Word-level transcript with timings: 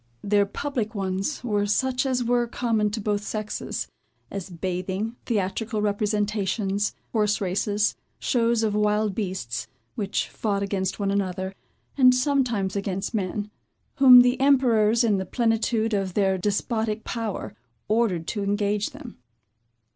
Their 0.23 0.47
public 0.47 0.95
ones, 0.95 1.43
were 1.43 1.67
such 1.67 2.07
as 2.07 2.23
were 2.23 2.47
common 2.47 2.89
to 2.89 2.99
both 2.99 3.21
sexes; 3.23 3.87
as 4.31 4.49
bathing, 4.49 5.15
theatrical 5.27 5.79
representations, 5.79 6.95
horse 7.11 7.39
races, 7.39 7.95
shows 8.17 8.63
of 8.63 8.73
wild 8.73 9.13
beasts, 9.13 9.67
which 9.93 10.27
fought 10.27 10.63
against 10.63 10.99
one 10.99 11.11
another, 11.11 11.53
and 11.99 12.15
sometimes 12.15 12.75
against 12.75 13.13
men, 13.13 13.51
whom 13.97 14.21
the 14.21 14.39
emperors, 14.41 15.03
in 15.03 15.17
the 15.19 15.23
plenitude 15.27 15.93
of 15.93 16.15
their 16.15 16.35
despotic 16.35 17.03
power, 17.03 17.53
ordered 17.87 18.25
to 18.29 18.41
engage 18.41 18.89
them. 18.93 19.19